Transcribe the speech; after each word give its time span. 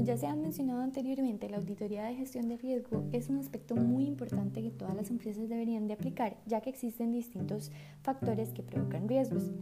ya 0.00 0.16
se 0.16 0.26
ha 0.26 0.34
mencionado 0.36 0.80
anteriormente, 0.80 1.48
la 1.48 1.58
auditoría 1.58 2.04
de 2.04 2.14
gestión 2.14 2.48
de 2.48 2.56
riesgo 2.56 3.04
es 3.12 3.28
un 3.28 3.38
aspecto 3.38 3.74
muy 3.76 4.04
importante 4.06 4.62
que 4.62 4.70
todas 4.70 4.94
las 4.94 5.10
empresas 5.10 5.48
deberían 5.48 5.86
de 5.86 5.94
aplicar, 5.94 6.36
ya 6.46 6.60
que 6.60 6.70
existen 6.70 7.12
distintos 7.12 7.70
factores 8.02 8.52
que 8.52 8.62
provocan 8.62 9.08
riesgos. 9.08 9.52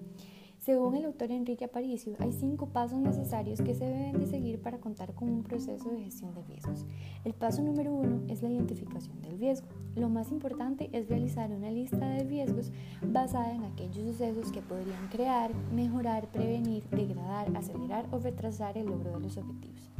Según 0.61 0.95
el 0.95 1.05
autor 1.05 1.31
Enrique 1.31 1.67
Aparicio, 1.67 2.15
hay 2.21 2.33
cinco 2.33 2.69
pasos 2.69 2.99
necesarios 2.99 3.61
que 3.61 3.75
se 3.75 3.85
deben 3.85 4.19
de 4.19 4.27
seguir 4.27 4.44
para 4.65 4.79
contar 4.79 5.15
con 5.15 5.29
un 5.29 5.45
proceso 5.45 5.91
de 5.91 6.03
gestión 6.03 6.35
de 6.35 6.43
riesgos. 6.43 6.87
El 7.25 7.35
paso 7.35 7.63
número 7.63 7.93
uno 7.93 8.23
es 8.29 8.43
la 8.43 8.49
identificación 8.49 9.21
del 9.23 9.39
riesgo. 9.39 9.69
Lo 9.95 10.09
más 10.09 10.33
importante 10.33 10.91
es 10.93 11.09
realizar 11.09 11.53
una 11.53 11.71
lista 11.71 12.09
de 12.09 12.25
riesgos 12.25 12.73
basada 13.07 13.55
en 13.55 13.63
aquellos 13.65 14.05
sucesos 14.05 14.51
que 14.51 14.63
podrían 14.63 15.09
crear, 15.09 15.55
mejorar, 15.73 16.27
prevenir, 16.33 16.83
degradar, 16.91 17.55
acelerar 17.57 18.07
o 18.11 18.19
retrasar 18.19 18.77
el 18.79 18.87
logro 18.87 19.13
de 19.13 19.21
los 19.21 19.37
objetivos. 19.37 19.91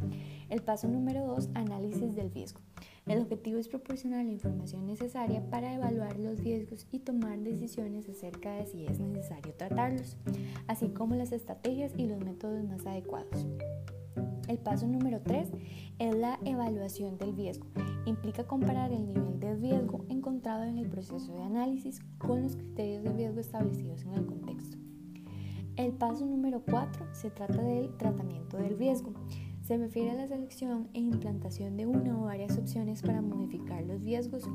El 0.49 0.61
paso 0.61 0.87
número 0.87 1.25
dos, 1.25 1.49
análisis 1.53 2.15
del 2.15 2.31
riesgo. 2.31 2.59
El 3.05 3.19
objetivo 3.19 3.59
es 3.59 3.67
proporcionar 3.67 4.25
la 4.25 4.31
información 4.31 4.87
necesaria 4.87 5.47
para 5.51 5.73
evaluar 5.73 6.17
los 6.17 6.39
riesgos 6.39 6.87
y 6.91 6.99
tomar 6.99 7.39
decisiones 7.39 8.09
acerca 8.09 8.53
de 8.55 8.65
si 8.65 8.85
es 8.85 8.99
necesario 8.99 9.53
tratarlos, 9.53 10.17
así 10.67 10.89
como 10.89 11.15
las 11.15 11.31
estrategias 11.31 11.93
y 11.97 12.07
los 12.07 12.19
métodos 12.19 12.63
más 12.63 12.85
adecuados. 12.85 13.45
El 14.47 14.59
paso 14.59 14.87
número 14.87 15.21
3 15.21 15.49
es 15.99 16.15
la 16.15 16.39
evaluación 16.45 17.17
del 17.17 17.35
riesgo. 17.35 17.67
Implica 18.05 18.45
comparar 18.45 18.91
el 18.91 19.05
nivel 19.05 19.39
de 19.39 19.55
riesgo 19.55 20.05
encontrado 20.09 20.63
en 20.63 20.77
el 20.77 20.87
proceso 20.87 21.33
de 21.33 21.43
análisis 21.43 22.01
con 22.17 22.43
los 22.43 22.55
criterios 22.55 23.03
de 23.03 23.13
riesgo 23.13 23.39
establecidos 23.39 24.03
en 24.03 24.13
el 24.13 24.25
contexto. 24.25 24.77
El 25.77 25.91
paso 25.91 26.25
número 26.25 26.63
4 26.63 27.07
se 27.11 27.31
trata 27.31 27.61
del 27.61 27.97
tratamiento 27.97 28.57
del 28.57 28.77
riesgo. 28.77 29.13
Se 29.61 29.77
refiere 29.77 30.11
a 30.11 30.15
la 30.15 30.27
selección 30.27 30.89
e 30.93 30.99
implantación 30.99 31.75
de 31.75 31.87
una 31.87 32.17
o 32.17 32.25
varias 32.25 32.57
opciones 32.57 33.01
para 33.01 33.21
modificar 33.21 33.83
los 33.83 34.01
riesgos 34.01 34.47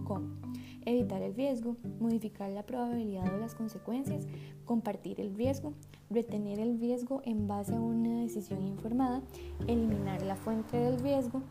evitar 0.85 1.23
el 1.23 1.35
riesgo, 1.35 1.77
modificar 2.01 2.51
la 2.51 2.65
probabilidad 2.65 3.35
o 3.35 3.39
las 3.39 3.55
consecuencias, 3.55 4.27
compartir 4.65 5.21
el 5.21 5.35
riesgo, 5.35 5.75
retener 6.11 6.59
el 6.59 6.79
riesgo 6.79 7.23
en 7.25 7.47
base 7.49 7.75
a 7.75 7.81
una 7.81 8.21
decisión 8.21 8.67
informada, 8.67 9.23
eliminar 9.67 10.23
la 10.23 10.37
fuente 10.37 10.77
del 10.77 11.01
riesgo 11.01 11.43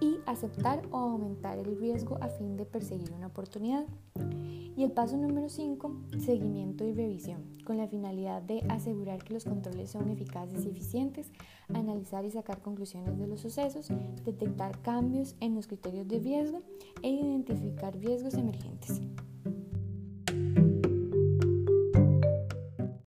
y 0.00 0.18
aceptar 0.26 0.82
o 0.90 0.98
aumentar 0.98 1.58
el 1.58 1.78
riesgo 1.78 2.18
a 2.20 2.28
fin 2.28 2.56
de 2.56 2.64
perseguir 2.64 3.12
una 3.12 3.28
oportunidad. 3.28 3.86
Y 4.76 4.84
el 4.84 4.92
paso 4.92 5.16
número 5.16 5.48
5, 5.48 5.96
seguimiento 6.18 6.86
y 6.86 6.92
revisión, 6.92 7.42
con 7.64 7.76
la 7.76 7.88
finalidad 7.88 8.40
de 8.40 8.64
asegurar 8.68 9.22
que 9.22 9.34
los 9.34 9.44
controles 9.44 9.90
son 9.90 10.08
eficaces 10.08 10.64
y 10.64 10.70
eficientes, 10.70 11.30
analizar 11.74 12.24
y 12.24 12.30
sacar 12.30 12.62
conclusiones 12.62 13.18
de 13.18 13.26
los 13.26 13.40
sucesos, 13.40 13.88
detectar 14.24 14.80
cambios 14.80 15.36
en 15.40 15.54
los 15.54 15.66
criterios 15.66 16.08
de 16.08 16.20
riesgo 16.20 16.62
e 17.02 17.10
identificar 17.10 17.94
riesgos 17.96 18.34
emergentes. 18.34 19.00